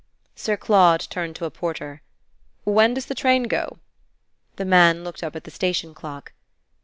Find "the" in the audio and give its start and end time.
3.05-3.13, 4.55-4.65, 5.43-5.51